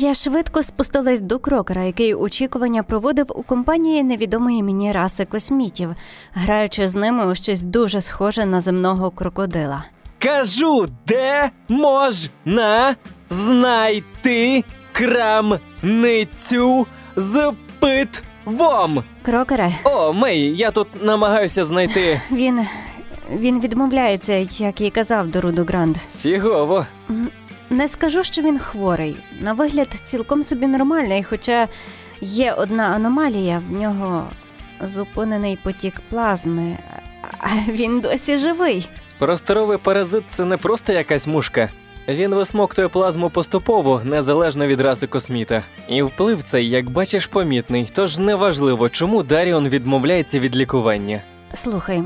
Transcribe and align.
Я 0.00 0.14
швидко 0.14 0.62
спустилась 0.62 1.20
до 1.20 1.38
крокера, 1.38 1.82
який 1.82 2.14
очікування 2.14 2.82
проводив 2.82 3.26
у 3.34 3.42
компанії 3.42 4.02
невідомої 4.02 4.62
мені 4.62 4.92
раси 4.92 5.24
космітів, 5.24 5.94
граючи 6.32 6.88
з 6.88 6.94
ними 6.94 7.26
у 7.26 7.34
щось 7.34 7.62
дуже 7.62 8.00
схоже 8.00 8.46
на 8.46 8.60
земного 8.60 9.10
крокодила. 9.10 9.84
Кажу, 10.18 10.86
де 11.06 11.50
можна 11.68 12.96
знайти 13.30 14.64
крамницю 14.92 16.86
з 17.16 17.52
питвом. 17.80 19.04
Крокере, 19.22 19.70
О, 19.84 20.12
Мей, 20.12 20.56
я 20.56 20.70
тут 20.70 20.88
намагаюся 21.04 21.64
знайти. 21.64 22.20
він. 22.32 22.60
він 23.32 23.60
відмовляється, 23.60 24.32
як 24.58 24.80
і 24.80 24.90
казав 24.90 25.28
Доруду 25.28 25.64
Гранд. 25.64 25.96
Фігово. 26.20 26.86
Не 27.70 27.88
скажу, 27.88 28.24
що 28.24 28.42
він 28.42 28.58
хворий. 28.58 29.16
На 29.40 29.52
вигляд 29.52 29.88
цілком 30.04 30.42
собі 30.42 30.66
нормальний, 30.66 31.22
хоча 31.22 31.68
є 32.20 32.52
одна 32.52 32.84
аномалія, 32.84 33.62
в 33.68 33.72
нього 33.72 34.24
зупинений 34.84 35.58
потік 35.62 35.94
плазми, 36.10 36.76
а 37.38 37.48
він 37.68 38.00
досі 38.00 38.36
живий. 38.36 38.88
Просторовий 39.18 39.78
паразит 39.78 40.24
це 40.28 40.44
не 40.44 40.56
просто 40.56 40.92
якась 40.92 41.26
мушка. 41.26 41.70
Він 42.08 42.34
висмоктує 42.34 42.88
плазму 42.88 43.30
поступово, 43.30 44.00
незалежно 44.04 44.66
від 44.66 44.80
раси 44.80 45.06
косміта. 45.06 45.62
І 45.88 46.02
вплив 46.02 46.42
цей, 46.42 46.68
як 46.68 46.90
бачиш, 46.90 47.26
помітний, 47.26 47.90
тож 47.94 48.18
неважливо, 48.18 48.88
чому 48.88 49.22
Даріон 49.22 49.68
відмовляється 49.68 50.38
від 50.38 50.56
лікування. 50.56 51.20
Слухай, 51.52 52.02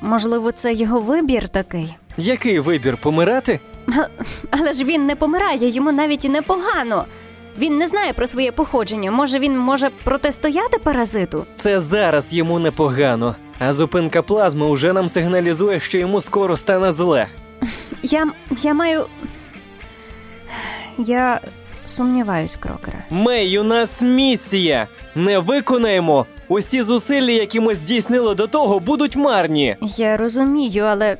можливо, 0.00 0.52
це 0.52 0.72
його 0.74 1.00
вибір 1.00 1.48
такий. 1.48 1.94
Який 2.20 2.60
вибір 2.60 2.96
помирати? 2.96 3.60
Але 4.50 4.72
ж 4.72 4.84
він 4.84 5.06
не 5.06 5.16
помирає, 5.16 5.68
йому 5.68 5.92
навіть 5.92 6.24
і 6.24 6.28
непогано. 6.28 7.04
Він 7.58 7.78
не 7.78 7.86
знає 7.86 8.12
про 8.12 8.26
своє 8.26 8.52
походження. 8.52 9.10
Може, 9.10 9.38
він 9.38 9.58
може 9.58 9.90
протистояти 10.04 10.78
паразиту? 10.78 11.46
Це 11.56 11.80
зараз 11.80 12.32
йому 12.32 12.58
непогано, 12.58 13.36
а 13.58 13.72
зупинка 13.72 14.22
плазми 14.22 14.66
уже 14.66 14.92
нам 14.92 15.08
сигналізує, 15.08 15.80
що 15.80 15.98
йому 15.98 16.20
скоро 16.20 16.56
стане 16.56 16.92
зле. 16.92 17.26
Я, 18.02 18.26
я 18.62 18.74
маю. 18.74 19.04
Я 20.98 21.40
сумніваюсь, 21.84 22.56
крокера. 22.56 22.98
Мей, 23.10 23.58
у 23.58 23.62
нас 23.64 24.02
місія! 24.02 24.88
Не 25.14 25.38
виконаємо! 25.38 26.26
Усі 26.48 26.82
зусилля, 26.82 27.30
які 27.30 27.60
ми 27.60 27.74
здійснили 27.74 28.34
до 28.34 28.46
того, 28.46 28.80
будуть 28.80 29.16
марні. 29.16 29.76
Я 29.80 30.16
розумію, 30.16 30.84
але 30.84 31.16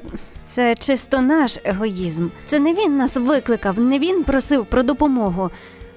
це 0.51 0.75
чисто 0.75 1.21
наш 1.21 1.59
егоїзм. 1.65 2.29
Це 2.47 2.59
не 2.59 2.75
він 2.75 2.97
нас 2.97 3.17
викликав, 3.17 3.79
не 3.79 3.99
він 3.99 4.25
просив 4.25 4.67
про 4.67 4.83
допомогу. 4.83 5.51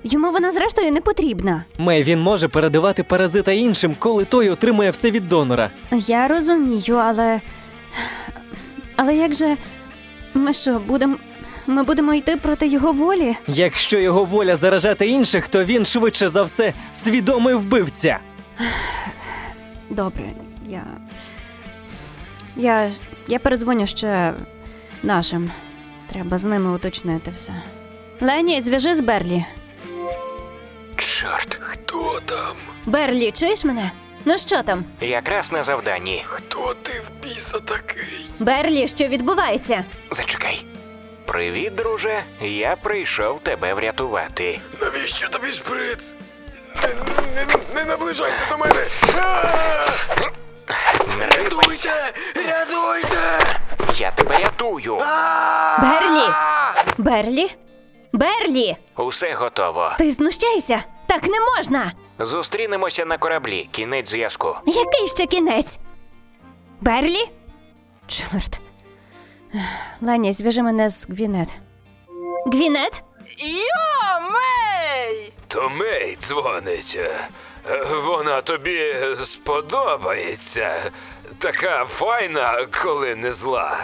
Йому 0.03 0.31
вона 0.31 0.51
зрештою 0.51 0.91
не 0.91 1.01
потрібна. 1.01 1.63
Мей, 1.77 2.03
він 2.03 2.19
може 2.21 2.47
передавати 2.47 3.03
паразита 3.03 3.51
іншим, 3.51 3.95
коли 3.99 4.25
той 4.25 4.49
отримує 4.49 4.91
все 4.91 5.11
від 5.11 5.29
донора. 5.29 5.69
Я 5.91 6.27
розумію, 6.27 6.95
але. 6.95 7.41
Але 8.95 9.15
як 9.15 9.33
же. 9.33 9.57
Ми 10.33 10.53
що, 10.53 10.79
будемо. 10.87 11.15
Ми 11.67 11.83
будемо 11.83 12.13
йти 12.13 12.37
проти 12.37 12.67
його 12.67 12.91
волі? 12.91 13.35
Якщо 13.47 13.99
його 13.99 14.23
воля 14.23 14.55
заражати 14.55 15.07
інших, 15.07 15.47
то 15.47 15.63
він 15.63 15.85
швидше 15.85 16.27
за 16.27 16.43
все 16.43 16.73
свідомий 17.03 17.55
вбивця. 17.55 18.19
Добре, 19.89 20.25
я. 20.69 20.83
Я. 22.55 22.91
Я 23.27 23.39
передзвоню 23.39 23.87
ще 23.87 24.33
нашим. 25.03 25.51
Треба 26.07 26.37
з 26.37 26.45
ними 26.45 26.75
уточнити 26.75 27.31
все. 27.31 27.53
Лені, 28.21 28.61
зв'яжи 28.61 28.95
з 28.95 28.99
Берлі. 28.99 29.45
Чорт, 30.97 31.57
хто 31.61 32.19
там? 32.25 32.55
Берлі, 32.85 33.31
чуєш 33.31 33.65
мене? 33.65 33.91
Ну 34.25 34.37
що 34.37 34.63
там? 34.63 34.85
Якраз 35.01 35.51
на 35.51 35.63
завданні. 35.63 36.23
Хто 36.25 36.73
ти 36.81 36.91
в 36.91 37.23
біса 37.23 37.59
такий? 37.59 38.25
Берлі, 38.39 38.87
що 38.87 39.07
відбувається? 39.07 39.83
Зачекай. 40.11 40.65
Привіт, 41.25 41.75
друже. 41.75 42.23
Я 42.41 42.75
прийшов 42.75 43.39
тебе 43.43 43.73
врятувати. 43.73 44.59
Навіщо 44.81 45.29
тобі 45.29 45.51
шприц? 45.51 46.15
Не, 46.75 46.87
не, 47.35 47.45
не 47.75 47.85
наближайся 47.85 48.43
до 48.49 48.57
мене! 48.57 48.85
А! 49.17 49.85
Рятуйте! 51.19 52.13
Рятуйте! 52.35 53.39
Я 53.95 54.11
тебе 54.11 54.37
рятую. 54.37 54.95
Берлі! 55.81 56.31
Берлі? 56.97 57.51
Берлі! 58.13 58.75
Усе 58.97 59.33
готово. 59.33 59.91
Ти 59.97 60.11
знущайся? 60.11 60.83
Так 61.07 61.23
не 61.23 61.37
можна! 61.39 61.91
Зустрінемося 62.19 63.05
на 63.05 63.17
кораблі. 63.17 63.69
Кінець 63.71 64.09
зв'язку. 64.09 64.55
Який 64.65 65.07
ще 65.07 65.25
кінець? 65.25 65.79
Берлі? 66.81 67.31
Чорт. 68.07 68.61
Ланя, 70.01 70.33
зв'яжи 70.33 70.61
мене 70.63 70.89
з 70.89 71.09
Гвінет. 71.09 71.55
Гвінет? 72.45 73.03
Йо, 73.37 74.19
Мей! 74.31 75.33
То 75.47 75.69
Мей 75.69 76.17
дзвонить. 76.21 76.99
Вона 77.89 78.41
тобі 78.41 78.95
сподобається. 79.25 80.91
Така 81.39 81.85
файна, 81.85 82.67
коли 82.83 83.15
не 83.15 83.33
зла. 83.33 83.77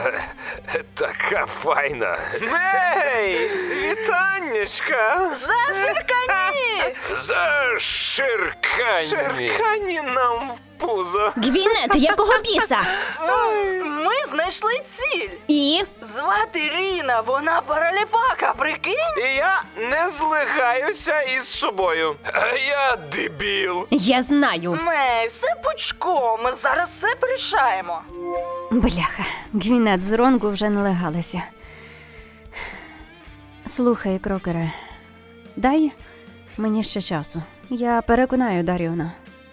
Така 0.93 1.45
файна. 1.45 2.17
Мей! 2.41 3.49
Вітаннячка! 3.83 5.31
Заширкані! 5.35 6.95
За 7.11 7.75
ширкані. 7.79 9.09
Ширкані 9.09 10.01
нам 10.01 10.51
в 10.51 10.68
пузо. 10.79 11.31
Гвінет, 11.35 11.95
якого 11.95 12.33
біса? 12.43 12.77
Ми 13.85 14.13
знайшли 14.29 14.71
ціль. 14.97 15.29
І? 15.47 15.81
Звати 16.01 16.69
Ріна, 16.69 17.21
вона 17.21 17.61
параліпака, 17.61 18.53
прикинь? 18.57 18.93
І 19.17 19.35
я 19.35 19.61
не 19.77 20.09
злигаюся 20.09 21.21
із 21.21 21.43
собою. 21.47 22.15
А 22.33 22.47
я 22.55 22.97
дебіл. 23.11 23.87
Я 23.91 24.21
знаю. 24.21 24.79
Мей, 24.83 25.27
все 25.27 25.55
пучком, 25.63 26.43
ми 26.43 26.51
зараз 26.63 26.89
все 26.97 27.15
порішаємо. 27.19 28.01
Бляха, 28.71 29.23
Гвінет 29.53 30.01
з 30.03 30.13
Ронгу 30.13 30.49
вже 30.49 30.69
налегалися. 30.69 31.41
Слухай, 33.65 34.19
крокере, 34.19 34.71
дай 35.55 35.91
мені 36.57 36.83
ще 36.83 37.01
часу. 37.01 37.43
Я 37.69 38.01
переконаю 38.01 38.63
Даріона. 38.63 39.11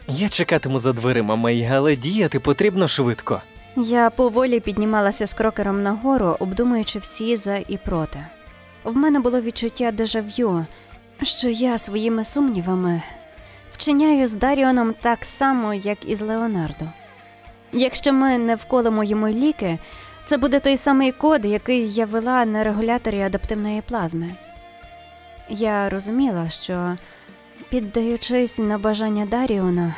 Я 0.09 0.29
чекатиму 0.29 0.79
за 0.79 0.93
дверима, 0.93 1.37
Мей, 1.37 1.69
але 1.73 1.97
діяти 1.97 2.41
потрібно 2.41 2.89
швидко. 2.89 3.43
Я 3.77 4.11
поволі 4.11 4.61
піднімалася 4.61 5.27
з 5.27 5.35
крокером 5.35 5.83
нагору, 5.83 6.37
обдумуючи 6.39 6.99
всі 6.99 7.37
за 7.37 7.57
і 7.57 7.77
проти. 7.77 8.19
В 8.85 8.97
мене 8.97 9.21
було 9.21 9.41
відчуття 9.41 9.93
дежав'ю, 9.93 10.67
що 11.23 11.49
я 11.49 11.79
своїми 11.79 12.25
сумнівами 12.25 13.03
вчиняю 13.73 14.27
з 14.27 14.35
Даріоном 14.35 14.95
так 15.01 15.25
само, 15.25 15.75
як 15.75 15.99
і 16.07 16.17
з 16.17 16.21
Леонардо. 16.23 16.85
Якщо 17.73 18.13
ми 18.13 18.39
не 18.39 18.55
вколимо 18.55 19.05
йому 19.05 19.29
ліки, 19.29 19.79
це 20.25 20.37
буде 20.37 20.61
той 20.61 20.77
самий 20.77 21.13
код, 21.13 21.45
який 21.45 21.93
я 21.93 22.07
вела 22.07 22.45
на 22.45 22.65
регуляторі 22.65 23.23
адаптивної 23.23 23.81
плазми. 23.81 24.35
Я 25.49 25.89
розуміла, 25.89 26.49
що, 26.49 26.97
піддаючись 27.69 28.59
на 28.59 28.79
бажання 28.79 29.27
Даріона, 29.27 29.95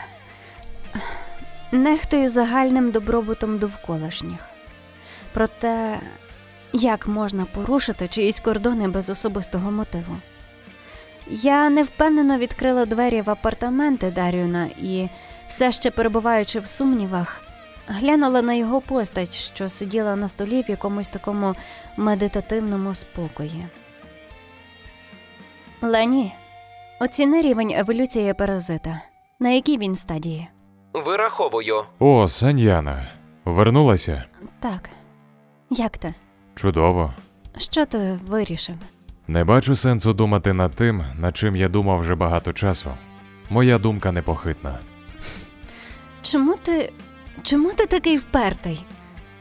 нехтою 1.73 2.29
загальним 2.29 2.91
добробутом 2.91 3.59
довколишніх. 3.59 4.41
Проте, 5.33 6.01
як 6.73 7.09
можна 7.09 7.45
порушити 7.45 8.09
чиїсь 8.09 8.41
кордони 8.41 8.89
без 8.89 9.11
особистого 9.11 9.71
мотиву? 9.71 10.17
Я 11.31 11.71
невпевнено 11.71 12.38
відкрила 12.38 12.87
двері 12.87 13.21
в 13.21 13.31
апартаменти 13.31 14.11
Даріона 14.11 14.69
і, 14.82 15.09
все 15.49 15.73
ще 15.73 15.91
перебуваючи 15.91 16.61
в 16.61 16.67
сумнівах, 16.67 17.43
глянула 17.87 18.43
на 18.43 18.55
його 18.55 18.81
постать, 18.81 19.35
що 19.35 19.69
сиділа 19.69 20.17
на 20.17 20.29
столі 20.29 20.62
в 20.62 20.71
якомусь 20.71 21.11
такому 21.11 21.55
медитативному 21.97 22.94
спокої. 22.94 23.67
Лені, 25.82 26.32
оціни 27.00 27.43
рівень 27.43 27.71
еволюції 27.71 28.35
паразита. 28.35 29.00
На 29.41 29.50
якій 29.50 29.79
він 29.79 29.95
стадії? 29.95 30.49
Вираховую. 30.95 31.83
О, 31.99 32.29
Саньяна, 32.29 33.09
вернулася? 33.45 34.25
Так. 34.61 34.91
Як 35.71 35.99
ти? 35.99 36.15
Чудово. 36.55 37.15
Що 37.59 37.87
ти 37.87 38.19
вирішив? 38.27 38.75
Не 39.29 39.45
бачу 39.45 39.77
сенсу 39.77 40.12
думати 40.12 40.53
над 40.53 40.75
тим, 40.75 41.05
над 41.19 41.37
чим 41.37 41.56
я 41.56 41.69
думав 41.69 42.00
вже 42.00 42.15
багато 42.15 42.53
часу. 42.53 42.91
Моя 43.51 43.79
думка 43.79 44.12
непохитна. 44.12 44.79
Чому 46.23 46.55
ти. 46.62 46.93
Чому 47.43 47.73
ти 47.73 47.87
такий 47.87 48.17
впертий? 48.17 48.85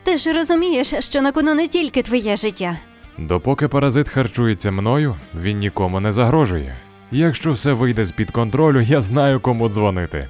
Ти 0.03 0.17
ж 0.17 0.33
розумієш, 0.33 0.93
що 0.99 1.21
на 1.21 1.31
кону 1.31 1.53
не 1.53 1.67
тільки 1.67 2.01
твоє 2.01 2.37
життя. 2.37 2.77
Допоки 3.17 3.67
паразит 3.67 4.09
харчується 4.09 4.71
мною, 4.71 5.15
він 5.35 5.57
нікому 5.59 5.99
не 5.99 6.11
загрожує. 6.11 6.75
Якщо 7.11 7.51
все 7.51 7.73
вийде 7.73 8.03
з-під 8.05 8.31
контролю, 8.31 8.81
я 8.81 9.01
знаю, 9.01 9.39
кому 9.39 9.69
дзвонити. 9.69 10.27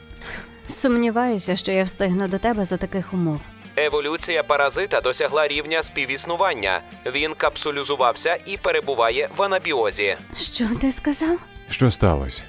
Сумніваюся, 0.65 1.55
що 1.55 1.71
я 1.71 1.83
встигну 1.83 2.27
до 2.27 2.37
тебе 2.37 2.65
за 2.65 2.77
таких 2.77 3.13
умов. 3.13 3.39
Еволюція 3.75 4.43
паразита 4.43 5.01
досягла 5.01 5.47
рівня 5.47 5.83
співіснування. 5.83 6.81
Він 7.05 7.33
капсулізувався 7.37 8.37
і 8.45 8.57
перебуває 8.57 9.29
в 9.37 9.41
анабіозі. 9.43 10.15
Що 10.35 10.65
ти 10.81 10.91
сказав? 10.91 11.37
Що 11.69 11.91
сталося? 11.91 12.41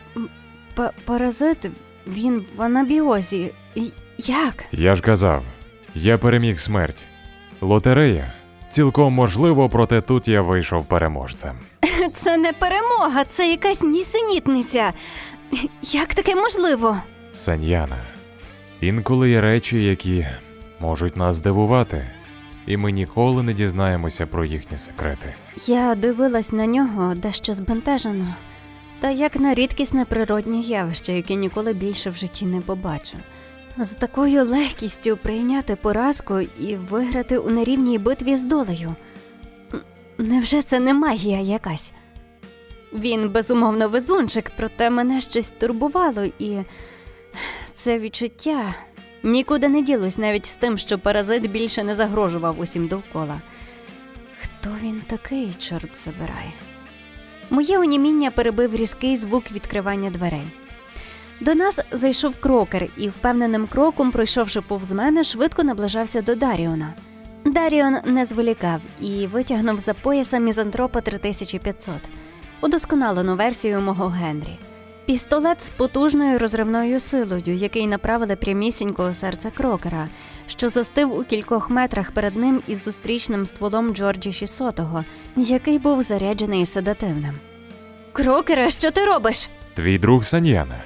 П- 0.75 0.91
паразит, 1.05 1.67
він 2.07 2.45
в 2.57 2.63
анабіозі. 2.63 3.51
І- 3.75 3.91
Як? 4.19 4.65
Я 4.73 4.95
ж 4.95 5.03
казав, 5.03 5.43
я 5.95 6.19
переміг 6.19 6.59
смерть. 6.59 7.05
Лотерея. 7.61 8.33
Цілком 8.69 9.13
можливо, 9.13 9.69
проте 9.69 10.01
тут 10.01 10.29
я 10.29 10.43
вийшов 10.43 10.87
переможцем. 10.87 11.59
Це 12.15 12.37
не 12.37 12.53
перемога, 12.53 13.25
це 13.25 13.51
якась 13.51 13.83
нісенітниця. 13.83 14.93
Як 15.83 16.15
таке 16.15 16.35
можливо? 16.35 16.97
Саньяна. 17.35 17.97
Інколи 18.81 19.31
є 19.31 19.41
речі, 19.41 19.85
які 19.85 20.27
можуть 20.81 21.17
нас 21.17 21.37
здивувати, 21.37 22.11
і 22.67 22.77
ми 22.77 22.93
ніколи 22.93 23.43
не 23.43 23.53
дізнаємося 23.55 24.27
про 24.27 24.45
їхні 24.45 24.79
секрети. 24.79 25.35
Я 25.67 25.95
дивилась 25.95 26.53
на 26.53 26.67
нього 26.67 27.15
дещо 27.15 27.55
збентежено, 27.55 28.35
та 29.01 29.11
як 29.11 29.37
на 29.37 29.55
рідкісне 29.55 30.05
природнє 30.05 30.61
явище, 30.61 31.13
яке 31.13 31.35
ніколи 31.35 31.73
більше 31.73 32.11
в 32.11 32.15
житті 32.15 32.47
не 32.47 32.61
побачу. 32.61 33.17
З 33.79 33.89
такою 33.91 34.45
легкістю 34.45 35.17
прийняти 35.17 35.77
поразку 35.77 36.41
і 36.41 36.77
виграти 36.77 37.39
у 37.39 37.51
нерівній 37.51 37.99
битві 37.99 38.37
з 38.37 38.45
долею. 38.45 38.95
Невже 40.19 40.63
це 40.63 40.81
не 40.81 40.95
магія 40.95 41.41
якась? 41.41 41.93
Він 42.93 43.29
безумовно 43.29 43.88
везунчик, 43.88 44.50
проте 44.56 44.90
мене 44.90 45.20
щось 45.20 45.50
турбувало, 45.50 46.25
і 46.38 46.58
це 47.75 47.99
відчуття 47.99 48.75
нікуди 49.23 49.69
не 49.69 49.82
ділось 49.82 50.19
навіть 50.19 50.46
з 50.46 50.56
тим, 50.56 50.79
що 50.79 50.99
паразит 50.99 51.50
більше 51.50 51.85
не 51.85 51.94
загрожував 51.94 52.61
усім 52.61 52.87
довкола. 52.87 53.40
Хто 54.40 54.70
він 54.82 55.02
такий, 55.06 55.55
чорт 55.58 55.96
забирай? 55.96 56.55
Моє 57.50 57.79
оніміння 57.79 58.31
перебив 58.31 58.76
різкий 58.76 59.17
звук 59.17 59.52
відкривання 59.52 60.11
дверей. 60.11 60.46
До 61.40 61.55
нас 61.55 61.81
зайшов 61.93 62.37
крокер 62.40 62.87
і, 62.96 63.08
впевненим 63.08 63.67
кроком, 63.67 64.11
пройшовши 64.11 64.61
повз 64.61 64.93
мене, 64.93 65.25
швидко 65.25 65.62
наближався 65.62 66.23
до 66.23 66.35
Даріона. 66.35 66.94
Даріон 67.44 67.96
не 68.05 68.25
зволікав 68.25 68.81
і 69.00 69.26
витягнув 69.26 69.79
за 69.79 69.94
пояса 69.94 70.38
мізантропа 70.38 71.00
3500, 71.00 71.94
удосконалену 72.61 73.37
версію 73.37 73.81
мого 73.81 74.09
Генрі. 74.09 74.59
Пістолет 75.07 75.61
з 75.61 75.71
потужною 75.71 76.39
розривною 76.39 77.01
силою, 77.01 77.55
який 77.55 77.87
направили 77.87 78.37
прямісінько 78.37 79.09
у 79.09 79.15
серце 79.15 79.51
крокера, 79.51 80.09
що 80.47 80.69
застив 80.69 81.19
у 81.19 81.25
кількох 81.25 81.71
метрах 81.71 82.11
перед 82.11 82.37
ним 82.37 82.61
із 82.67 82.85
зустрічним 82.85 83.47
стволом 83.47 83.95
Джорджі 83.95 84.33
600 84.33 84.81
який 85.37 85.79
був 85.79 86.03
заряджений 86.03 86.67
седативним. 86.67 87.35
Крокере, 88.13 88.71
що 88.71 88.91
ти 88.91 89.05
робиш? 89.05 89.49
Твій 89.75 89.99
друг 89.99 90.25
Саньяна 90.25 90.81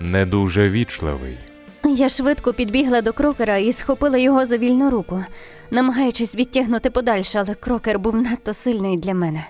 не 0.00 0.26
дуже 0.26 0.70
вічливий. 0.70 1.38
Я 1.84 2.08
швидко 2.08 2.52
підбігла 2.52 3.02
до 3.02 3.12
крокера 3.12 3.56
і 3.56 3.72
схопила 3.72 4.18
його 4.18 4.46
за 4.46 4.56
вільну 4.56 4.90
руку, 4.90 5.24
намагаючись 5.70 6.36
відтягнути 6.36 6.90
подальше, 6.90 7.38
але 7.38 7.54
крокер 7.54 7.98
був 7.98 8.14
надто 8.16 8.52
сильний 8.52 8.96
для 8.96 9.14
мене. 9.14 9.44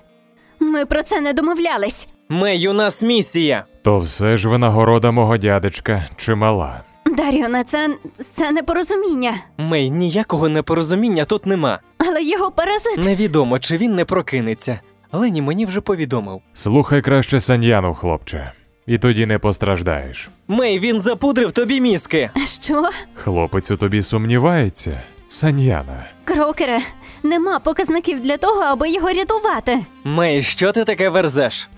Ми 0.60 0.86
про 0.86 1.02
це 1.02 1.20
не 1.20 1.32
домовлялись. 1.32 2.08
Мей, 2.28 2.68
у 2.68 2.72
нас 2.72 3.02
місія. 3.02 3.64
То 3.82 3.98
все 3.98 4.36
ж 4.36 4.48
винагорода 4.48 5.10
мого 5.10 5.36
дядечка 5.38 6.08
чимала. 6.16 6.80
Даріона, 7.06 7.64
це, 7.64 7.88
це 8.34 8.50
непорозуміння, 8.50 9.32
Мей, 9.58 9.90
ніякого 9.90 10.48
непорозуміння 10.48 11.24
тут 11.24 11.46
нема. 11.46 11.78
але 11.98 12.22
його 12.22 12.50
паразит. 12.50 12.96
Невідомо, 12.98 13.58
чи 13.58 13.76
він 13.76 13.94
не 13.94 14.04
прокинеться. 14.04 14.80
Лені 15.12 15.42
мені 15.42 15.66
вже 15.66 15.80
повідомив. 15.80 16.40
Слухай 16.54 17.02
краще 17.02 17.40
Саньяну, 17.40 17.94
хлопче, 17.94 18.52
і 18.86 18.98
тоді 18.98 19.26
не 19.26 19.38
постраждаєш. 19.38 20.28
Мей, 20.48 20.78
він 20.78 21.00
запудрив 21.00 21.52
тобі 21.52 21.80
мізки. 21.80 22.30
Що? 22.44 22.88
Хлопець 23.14 23.70
у 23.70 23.76
тобі 23.76 24.02
сумнівається, 24.02 25.00
Саньяна. 25.28 26.04
Крокере, 26.24 26.78
нема 27.22 27.58
показників 27.58 28.20
для 28.22 28.36
того, 28.36 28.60
аби 28.62 28.90
його 28.90 29.08
рятувати. 29.08 29.78
Мей, 30.04 30.42
що 30.42 30.72
ти 30.72 30.84
таке 30.84 31.08
верзеш? 31.08 31.68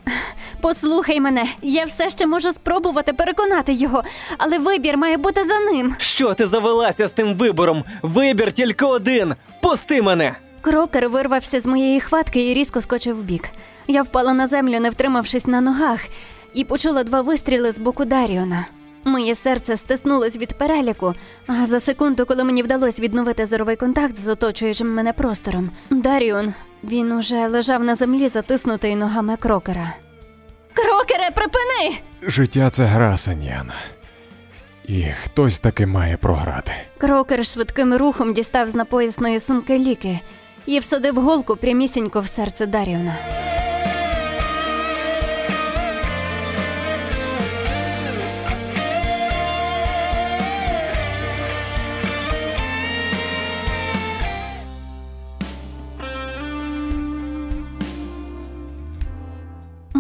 Послухай 0.60 1.20
мене, 1.20 1.44
я 1.62 1.84
все 1.84 2.10
ще 2.10 2.26
можу 2.26 2.52
спробувати 2.52 3.12
переконати 3.12 3.72
його, 3.72 4.02
але 4.38 4.58
вибір 4.58 4.96
має 4.96 5.16
бути 5.16 5.44
за 5.44 5.58
ним. 5.60 5.94
Що 5.98 6.34
ти 6.34 6.46
завелася 6.46 7.08
з 7.08 7.12
тим 7.12 7.34
вибором? 7.34 7.84
Вибір 8.02 8.52
тільки 8.52 8.84
один. 8.84 9.34
Пусти 9.62 10.02
мене. 10.02 10.34
Крокер 10.60 11.08
вирвався 11.08 11.60
з 11.60 11.66
моєї 11.66 12.00
хватки 12.00 12.50
і 12.50 12.54
різко 12.54 12.80
скочив 12.80 13.20
вбік. 13.20 13.44
Я 13.88 14.02
впала 14.02 14.32
на 14.32 14.46
землю, 14.46 14.80
не 14.80 14.90
втримавшись 14.90 15.46
на 15.46 15.60
ногах, 15.60 16.00
і 16.54 16.64
почула 16.64 17.04
два 17.04 17.20
вистріли 17.20 17.72
з 17.72 17.78
боку 17.78 18.04
Даріона. 18.04 18.66
Моє 19.04 19.34
серце 19.34 19.76
стиснулось 19.76 20.36
від 20.36 20.52
переляку, 20.58 21.14
а 21.46 21.66
за 21.66 21.80
секунду, 21.80 22.26
коли 22.26 22.44
мені 22.44 22.62
вдалося 22.62 23.02
відновити 23.02 23.46
зоровий 23.46 23.76
контакт 23.76 24.16
з 24.16 24.28
оточуючим 24.28 24.94
мене 24.94 25.12
простором, 25.12 25.70
Даріон, 25.90 26.54
він 26.84 27.12
уже 27.12 27.46
лежав 27.46 27.84
на 27.84 27.94
землі, 27.94 28.28
затиснутий 28.28 28.96
ногами 28.96 29.36
крокера. 29.36 29.92
Крокере, 30.74 31.30
припини! 31.34 31.98
Життя 32.22 32.70
це 32.70 32.84
гра, 32.84 33.16
Саньяна. 33.16 33.74
І 34.88 35.04
хтось 35.22 35.58
таки 35.58 35.86
має 35.86 36.16
програти. 36.16 36.72
Крокер 36.98 37.44
швидким 37.44 37.94
рухом 37.94 38.32
дістав 38.34 38.68
з 38.70 38.74
напоясної 38.74 39.40
сумки 39.40 39.78
ліки 39.78 40.20
і 40.66 40.78
всадив 40.78 41.14
голку 41.14 41.56
прямісінько 41.56 42.20
в 42.20 42.26
серце 42.26 42.66
Даріона. 42.66 43.16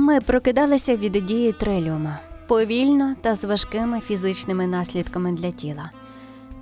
Ми 0.02 0.20
прокидалися 0.20 0.96
від 0.96 1.12
дії 1.12 1.52
треліума 1.52 2.18
повільно 2.46 3.14
та 3.20 3.34
з 3.34 3.44
важкими 3.44 4.00
фізичними 4.00 4.66
наслідками 4.66 5.32
для 5.32 5.50
тіла. 5.50 5.90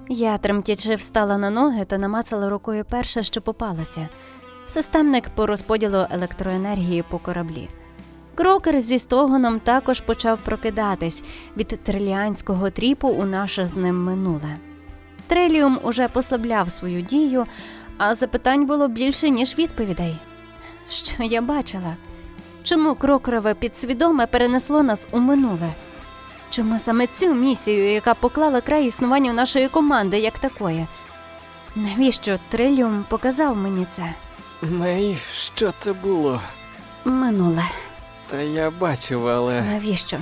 Я 0.09 0.39
тремтячи 0.39 0.95
встала 0.95 1.39
на 1.39 1.51
ноги 1.51 1.85
та 1.85 1.99
намацала 1.99 2.51
рукою 2.51 2.85
перше, 2.85 3.23
що 3.23 3.41
попалося 3.41 4.09
системник 4.67 5.29
по 5.35 5.47
розподілу 5.47 6.07
електроенергії 6.11 7.05
по 7.11 7.19
кораблі. 7.19 7.69
Крокер 8.35 8.81
зі 8.81 8.99
стогоном 8.99 9.61
також 9.61 10.01
почав 10.01 10.39
прокидатись 10.39 11.25
від 11.57 11.67
триліанського 11.67 12.71
тріпу 12.71 13.09
у 13.09 13.25
наше 13.25 13.67
з 13.67 13.75
ним 13.75 14.05
минуле. 14.05 14.57
Треліум 15.27 15.79
уже 15.83 16.09
послабляв 16.09 16.71
свою 16.71 17.03
дію, 17.03 17.47
а 17.99 18.15
запитань 18.15 18.67
було 18.67 18.89
більше, 18.89 19.31
ніж 19.31 19.59
відповідей. 19.59 20.17
Що 20.89 21.23
я 21.23 21.43
бачила? 21.43 21.97
Чому 22.63 22.95
крокерове 22.95 23.55
підсвідоме 23.55 24.27
перенесло 24.27 24.83
нас 24.83 25.09
у 25.11 25.19
минуле? 25.19 25.73
Чому 26.51 26.79
саме 26.79 27.07
цю 27.07 27.35
місію, 27.35 27.93
яка 27.93 28.15
поклала 28.15 28.61
край 28.61 28.87
існуванню 28.87 29.33
нашої 29.33 29.69
команди 29.69 30.19
як 30.19 30.39
такої? 30.39 30.87
Навіщо 31.75 32.39
Триліум 32.49 33.05
показав 33.09 33.57
мені 33.57 33.87
це? 33.91 34.15
Мей, 34.63 35.19
що 35.35 35.73
це 35.77 35.93
було? 35.93 36.41
Минуле. 37.05 37.63
Та 38.27 38.41
я 38.41 38.71
бачив, 38.71 39.29
але 39.29 39.63
Навіщо? 39.63 40.17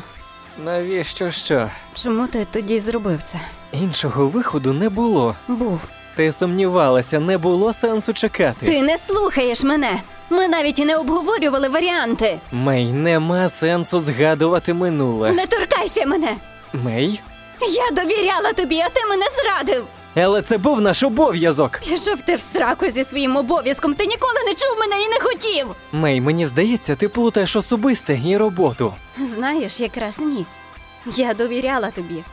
навіщо 0.64 1.30
що? 1.30 1.70
Чому 1.94 2.26
ти 2.26 2.46
тоді 2.50 2.80
зробив 2.80 3.22
це? 3.22 3.40
Іншого 3.72 4.28
виходу 4.28 4.72
не 4.72 4.88
було. 4.88 5.34
Був. 5.48 5.80
Ти 6.16 6.32
сумнівалася, 6.32 7.20
не 7.20 7.38
було 7.38 7.72
сенсу 7.72 8.12
чекати. 8.12 8.66
Ти 8.66 8.82
не 8.82 8.98
слухаєш 8.98 9.64
мене. 9.64 10.00
Ми 10.30 10.48
навіть 10.48 10.78
і 10.78 10.84
не 10.84 10.96
обговорювали 10.96 11.68
варіанти. 11.68 12.40
Мей, 12.52 12.86
нема 12.92 13.48
сенсу 13.48 14.00
згадувати 14.00 14.74
минуле. 14.74 15.32
Не 15.32 15.46
торкайся 15.46 16.06
мене. 16.06 16.36
Мей? 16.72 17.20
Я 17.60 18.02
довіряла 18.02 18.52
тобі, 18.52 18.80
а 18.80 18.88
ти 18.88 19.06
мене 19.08 19.26
зрадив. 19.42 19.86
Але 20.16 20.42
це 20.42 20.58
був 20.58 20.80
наш 20.80 21.02
обов'язок. 21.02 21.80
Пішов 21.88 22.22
ти 22.22 22.34
в 22.34 22.40
сраку 22.40 22.90
зі 22.90 23.04
своїм 23.04 23.36
обов'язком. 23.36 23.94
Ти 23.94 24.06
ніколи 24.06 24.40
не 24.46 24.54
чув 24.54 24.78
мене 24.80 25.02
і 25.02 25.08
не 25.08 25.20
хотів. 25.20 25.66
Мей, 25.92 26.20
мені 26.20 26.46
здається, 26.46 26.96
ти 26.96 27.08
плутаєш 27.08 27.56
особисте 27.56 28.20
і 28.26 28.36
роботу. 28.36 28.94
Знаєш, 29.18 29.80
якраз 29.80 30.18
ні. 30.18 30.46
Я 31.06 31.34
довіряла 31.34 31.90
тобі. 31.90 32.24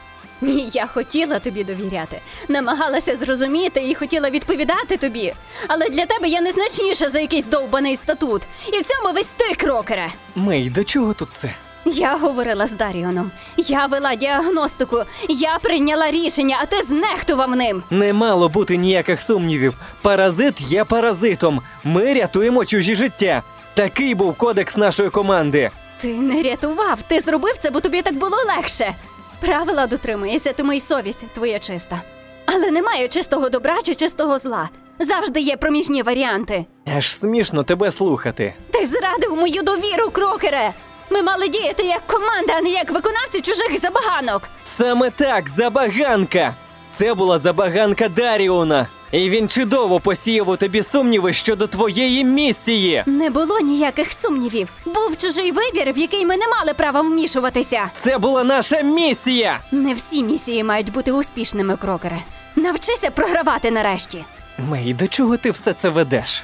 Ні, 0.45 0.69
я 0.73 0.85
хотіла 0.87 1.39
тобі 1.39 1.63
довіряти, 1.63 2.21
намагалася 2.47 3.15
зрозуміти 3.15 3.87
і 3.89 3.95
хотіла 3.95 4.29
відповідати 4.29 4.97
тобі. 4.97 5.33
Але 5.67 5.89
для 5.89 6.05
тебе 6.05 6.27
я 6.27 6.41
незначніша 6.41 7.09
за 7.09 7.19
якийсь 7.19 7.45
довбаний 7.45 7.95
статут. 7.95 8.41
І 8.73 8.79
в 8.79 8.83
цьому 8.85 9.13
весь 9.13 9.29
ти, 9.37 9.55
крокере. 9.55 10.07
Мей, 10.35 10.69
до 10.69 10.83
чого 10.83 11.13
тут 11.13 11.29
це? 11.31 11.49
Я 11.85 12.15
говорила 12.15 12.67
з 12.67 12.71
Даріоном, 12.71 13.31
я 13.57 13.85
вела 13.85 14.15
діагностику, 14.15 15.03
я 15.29 15.59
прийняла 15.61 16.11
рішення, 16.11 16.57
а 16.61 16.65
ти 16.65 16.81
знехтував 16.83 17.55
ним. 17.55 17.83
Не 17.89 18.13
мало 18.13 18.49
бути 18.49 18.77
ніяких 18.77 19.19
сумнівів. 19.19 19.73
Паразит 20.01 20.61
є 20.61 20.83
паразитом. 20.83 21.61
Ми 21.83 22.13
рятуємо 22.13 22.65
чужі 22.65 22.95
життя. 22.95 23.43
Такий 23.73 24.15
був 24.15 24.35
кодекс 24.35 24.77
нашої 24.77 25.09
команди. 25.09 25.71
Ти 26.01 26.07
не 26.07 26.43
рятував, 26.43 27.01
ти 27.01 27.19
зробив 27.19 27.57
це, 27.59 27.69
бо 27.71 27.79
тобі 27.79 28.01
так 28.01 28.15
було 28.15 28.37
легше. 28.55 28.95
Правила 29.39 29.87
дотримуєшся, 29.87 30.53
тому 30.53 30.73
й 30.73 30.79
совість 30.81 31.27
твоя 31.33 31.59
чиста. 31.59 32.01
Але 32.45 32.71
немає 32.71 33.07
чистого 33.07 33.49
добра 33.49 33.77
чи 33.83 33.95
чистого 33.95 34.39
зла. 34.39 34.69
Завжди 34.99 35.39
є 35.39 35.57
проміжні 35.57 36.01
варіанти. 36.01 36.65
Аж 36.97 37.13
смішно 37.15 37.63
тебе 37.63 37.91
слухати. 37.91 38.53
Ти 38.71 38.85
зрадив 38.85 39.35
мою 39.37 39.63
довіру, 39.63 40.09
крокере! 40.11 40.73
Ми 41.09 41.21
мали 41.21 41.47
діяти 41.49 41.83
як 41.83 42.07
команда, 42.07 42.53
а 42.57 42.61
не 42.61 42.69
як 42.69 42.91
виконавці 42.91 43.41
чужих 43.41 43.79
забаганок. 43.81 44.41
Саме 44.63 45.09
так, 45.09 45.49
забаганка. 45.49 46.53
Це 46.97 47.13
була 47.13 47.39
забаганка 47.39 48.07
Даріона. 48.09 48.87
І 49.15 49.29
він 49.29 49.49
чудово 49.49 49.99
посіяв 49.99 50.49
у 50.49 50.57
тобі 50.57 50.83
сумніви 50.83 51.33
щодо 51.33 51.67
твоєї 51.67 52.23
місії. 52.23 53.03
Не 53.05 53.29
було 53.29 53.59
ніяких 53.59 54.11
сумнівів. 54.11 54.69
Був 54.85 55.17
чужий 55.17 55.51
вибір, 55.51 55.93
в 55.93 55.97
який 55.97 56.25
ми 56.25 56.37
не 56.37 56.47
мали 56.47 56.73
права 56.73 57.01
вмішуватися. 57.01 57.89
Це 57.95 58.17
була 58.17 58.43
наша 58.43 58.81
місія. 58.81 59.59
Не 59.71 59.93
всі 59.93 60.23
місії 60.23 60.63
мають 60.63 60.91
бути 60.91 61.11
успішними, 61.11 61.77
крокере. 61.77 62.17
Навчися 62.55 63.11
програвати 63.11 63.71
нарешті. 63.71 64.25
Мей, 64.57 64.93
до 64.93 65.07
чого 65.07 65.37
ти 65.37 65.51
все 65.51 65.73
це 65.73 65.89
ведеш? 65.89 66.43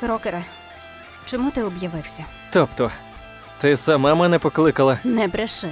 Крокере, 0.00 0.44
чому 1.24 1.50
ти 1.50 1.62
об'явився? 1.62 2.24
Тобто, 2.50 2.90
ти 3.58 3.76
сама 3.76 4.14
мене 4.14 4.38
покликала. 4.38 4.98
Не 5.04 5.28
бреши. 5.28 5.68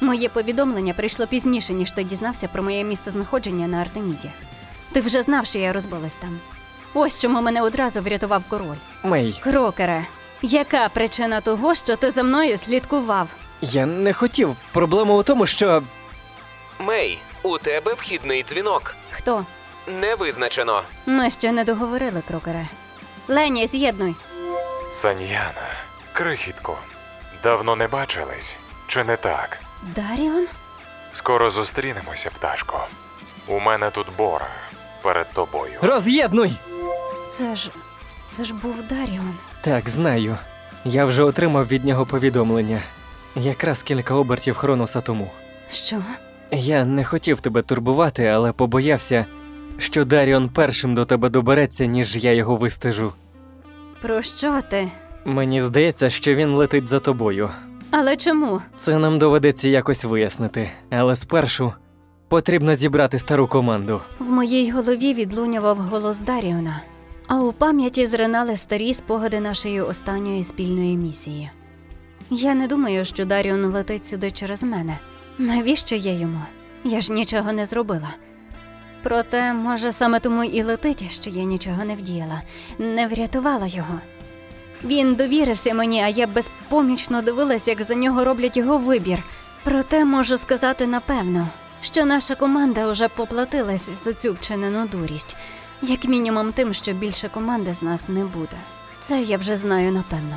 Моє 0.00 0.28
повідомлення 0.28 0.94
прийшло 0.94 1.26
пізніше, 1.26 1.74
ніж 1.74 1.92
ти 1.92 2.04
дізнався 2.04 2.48
про 2.48 2.62
моє 2.62 2.84
місце 2.84 3.10
знаходження 3.10 3.66
на 3.66 3.76
Артеміді. 3.78 4.30
Ти 4.92 5.00
вже 5.00 5.22
знав, 5.22 5.46
що 5.46 5.58
я 5.58 5.72
розбилась 5.72 6.14
там. 6.14 6.40
Ось 6.94 7.20
чому 7.20 7.40
мене 7.42 7.62
одразу 7.62 8.00
врятував 8.02 8.42
король. 8.48 8.76
Мей, 9.02 9.40
Крокере, 9.44 10.06
яка 10.42 10.88
причина 10.88 11.40
того, 11.40 11.74
що 11.74 11.96
ти 11.96 12.10
за 12.10 12.22
мною 12.22 12.56
слідкував? 12.56 13.28
я 13.60 13.86
не 13.86 14.12
хотів. 14.12 14.56
Проблема 14.72 15.14
у 15.14 15.22
тому, 15.22 15.46
що 15.46 15.82
Мей, 16.78 17.18
у 17.42 17.58
тебе 17.58 17.94
вхідний 17.94 18.42
дзвінок. 18.42 18.94
Хто? 19.10 19.46
Не 19.86 20.14
визначено. 20.14 20.82
Ми 21.06 21.30
ще 21.30 21.52
не 21.52 21.64
договорили, 21.64 22.22
крокере. 22.28 22.66
Лені, 23.28 23.66
з'єднуй. 23.66 24.14
Саньяна, 24.92 25.68
крихітко, 26.12 26.78
давно 27.42 27.76
не 27.76 27.88
бачились, 27.88 28.56
чи 28.86 29.04
не 29.04 29.16
так? 29.16 29.58
Даріон? 29.82 30.46
Скоро 31.12 31.50
зустрінемося, 31.50 32.30
пташко. 32.30 32.86
У 33.46 33.60
мене 33.60 33.90
тут 33.90 34.06
бора 34.16 34.48
перед 35.08 35.32
тобою. 35.32 35.72
роз'єднуй! 35.82 36.52
Це 37.30 37.56
ж. 37.56 37.70
Це 38.32 38.44
ж 38.44 38.54
був 38.54 38.82
Даріон. 38.90 39.34
Так, 39.60 39.88
знаю. 39.88 40.36
Я 40.84 41.04
вже 41.04 41.22
отримав 41.22 41.66
від 41.66 41.84
нього 41.84 42.06
повідомлення. 42.06 42.80
Якраз 43.36 43.82
кілька 43.82 44.14
обертів 44.14 44.56
Хроноса 44.56 45.00
тому. 45.00 45.30
Що? 45.70 45.96
Я 46.50 46.84
не 46.84 47.04
хотів 47.04 47.40
тебе 47.40 47.62
турбувати, 47.62 48.26
але 48.26 48.52
побоявся, 48.52 49.26
що 49.78 50.04
Даріон 50.04 50.48
першим 50.48 50.94
до 50.94 51.04
тебе 51.04 51.28
добереться, 51.28 51.86
ніж 51.86 52.16
я 52.24 52.32
його 52.32 52.56
вистежу. 52.56 53.12
Про 54.02 54.22
що 54.22 54.60
ти? 54.70 54.88
Мені 55.24 55.62
здається, 55.62 56.10
що 56.10 56.34
він 56.34 56.50
летить 56.50 56.86
за 56.86 57.00
тобою. 57.00 57.50
Але 57.90 58.16
чому? 58.16 58.60
Це 58.76 58.98
нам 58.98 59.18
доведеться 59.18 59.68
якось 59.68 60.04
вияснити. 60.04 60.70
Але 60.90 61.16
спершу 61.16 61.72
потрібно 62.28 62.74
зібрати 62.74 63.18
стару 63.18 63.46
команду. 63.46 64.00
В 64.18 64.30
моїй 64.30 64.70
голові 64.70 65.14
відлунював 65.14 65.78
голос 65.78 66.20
Даріона, 66.20 66.80
а 67.26 67.40
у 67.40 67.52
пам'яті 67.52 68.06
зринали 68.06 68.56
старі 68.56 68.94
спогади 68.94 69.40
нашої 69.40 69.80
останньої 69.80 70.44
спільної 70.44 70.96
місії. 70.96 71.50
Я 72.30 72.54
не 72.54 72.66
думаю, 72.66 73.04
що 73.04 73.24
Даріон 73.24 73.64
летить 73.64 74.06
сюди 74.06 74.30
через 74.30 74.62
мене. 74.62 74.98
Навіщо 75.38 75.94
я 75.96 76.12
йому? 76.12 76.40
Я 76.84 77.00
ж 77.00 77.12
нічого 77.12 77.52
не 77.52 77.66
зробила. 77.66 78.08
Проте, 79.02 79.52
може, 79.52 79.92
саме 79.92 80.20
тому 80.20 80.44
і 80.44 80.62
летить, 80.62 81.10
що 81.12 81.30
я 81.30 81.44
нічого 81.44 81.84
не 81.84 81.94
вдіяла, 81.94 82.42
не 82.78 83.06
врятувала 83.06 83.66
його. 83.66 84.00
Він 84.84 85.14
довірився 85.14 85.74
мені, 85.74 86.02
а 86.02 86.08
я 86.08 86.26
безпомічно 86.26 87.22
дивилась, 87.22 87.68
як 87.68 87.82
за 87.82 87.94
нього 87.94 88.24
роблять 88.24 88.56
його 88.56 88.78
вибір. 88.78 89.22
Проте 89.64 90.04
можу 90.04 90.36
сказати 90.36 90.86
напевно, 90.86 91.48
що 91.92 92.04
наша 92.04 92.34
команда 92.34 92.90
вже 92.90 93.08
поплатилась 93.08 94.04
за 94.04 94.12
цю 94.12 94.32
вчинену 94.32 94.88
дурість, 94.88 95.36
як 95.82 96.04
мінімум 96.04 96.52
тим, 96.52 96.72
що 96.72 96.92
більше 96.92 97.28
команди 97.28 97.72
з 97.72 97.82
нас 97.82 98.08
не 98.08 98.24
буде. 98.24 98.56
Це 99.00 99.22
я 99.22 99.36
вже 99.36 99.56
знаю 99.56 99.92
напевно. 99.92 100.36